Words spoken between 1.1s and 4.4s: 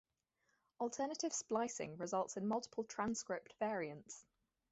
splicing results in multiple transcript variants.